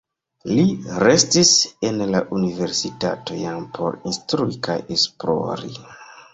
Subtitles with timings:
[0.51, 0.61] Li
[1.03, 1.51] restis
[1.89, 5.75] en la universitato jam por instrui kaj esplori.